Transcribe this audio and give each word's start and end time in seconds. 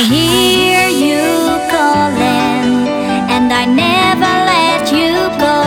I 0.00 0.04
hear 0.04 0.88
you 0.88 1.20
calling, 1.68 2.88
and 3.34 3.52
I 3.52 3.66
never 3.66 4.34
let 4.54 4.82
you 4.98 5.12
go. 5.36 5.60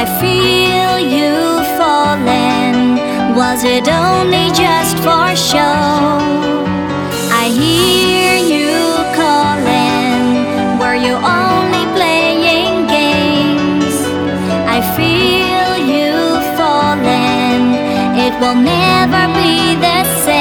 I 0.00 0.02
feel 0.20 0.94
you 1.16 1.34
falling. 1.76 2.96
Was 3.36 3.64
it 3.64 3.88
only 3.88 4.48
just 4.56 4.96
for 5.04 5.36
show? 5.36 6.16
I 7.42 7.44
hear 7.60 8.40
you 8.54 8.72
calling. 9.20 10.24
Were 10.80 10.96
you 10.96 11.12
only 11.12 11.84
playing 11.92 12.86
games? 12.88 13.96
I 14.76 14.80
feel 14.96 15.76
you 15.92 16.40
falling. 16.56 17.64
It 18.16 18.32
will 18.40 18.56
never 18.56 19.24
be 19.36 19.74
the 19.76 20.04
same. 20.24 20.31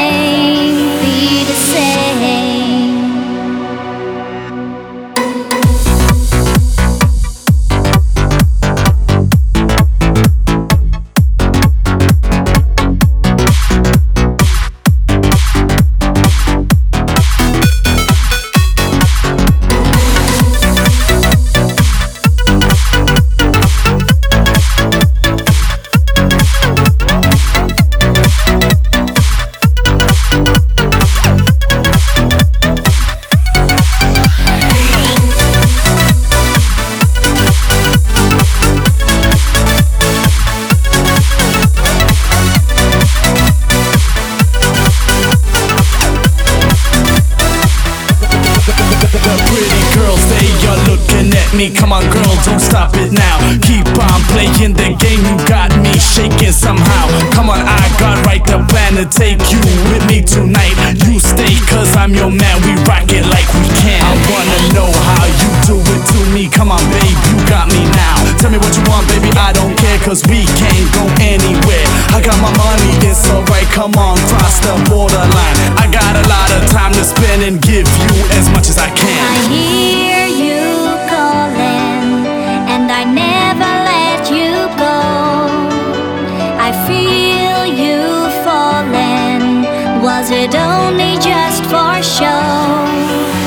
Me. 51.54 51.70
Come 51.70 51.91
on, 51.91 52.04
girl, 52.12 52.35
don't 52.46 52.60
stop 52.60 52.96
it 52.96 53.12
now. 53.12 53.38
Keep 53.62 53.88
on 53.99 54.21
playing 54.32 54.74
the 54.74 54.96
game, 54.99 55.21
you 55.26 55.38
got 55.48 55.71
me 55.80 55.91
shaking 55.98 56.52
somehow. 56.52 57.08
Come 57.32 57.49
on, 57.49 57.60
I 57.63 57.82
got 57.99 58.26
right 58.26 58.43
the 58.43 58.60
plan 58.70 58.96
to 58.99 59.05
take 59.08 59.40
you 59.52 59.60
with 59.91 60.04
me 60.08 60.21
tonight. 60.21 60.76
You 61.05 61.20
stay, 61.20 61.55
cause 61.68 61.96
I'm 61.96 62.13
your 62.13 62.32
man, 62.32 62.58
we 62.63 62.76
rock 62.88 63.08
it 63.12 63.26
like 63.27 63.48
we 63.58 63.68
can. 63.82 64.02
I 64.02 64.13
wanna 64.30 64.59
know 64.75 64.90
how 64.91 65.25
you 65.28 65.50
do 65.68 65.78
it 65.80 66.02
to 66.13 66.19
me. 66.31 66.47
Come 66.47 66.72
on, 66.72 66.84
babe, 66.91 67.18
you 67.31 67.38
got 67.47 67.68
me 67.72 67.84
now. 67.96 68.16
Tell 68.40 68.52
me 68.52 68.58
what 68.58 68.74
you 68.75 68.84
want, 68.88 69.08
baby, 69.08 69.31
I 69.36 69.52
don't 69.53 69.75
care, 69.78 70.00
cause 70.00 70.24
we 70.28 70.46
can't 70.58 70.88
go 70.96 71.04
anywhere. 71.20 71.86
I 72.16 72.22
got 72.22 72.38
my 72.40 72.52
money, 72.56 72.92
it's 73.08 73.28
alright, 73.30 73.68
come 73.72 73.96
on, 73.96 74.18
cross 74.30 74.59
the 74.62 74.74
borderline. 74.90 75.31
it 90.44 90.56
only 90.56 91.19
just 91.19 91.63
for 91.66 92.02
show. 92.02 93.41